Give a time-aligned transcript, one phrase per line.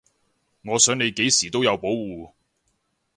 [0.63, 2.31] 我想你幾時都有保護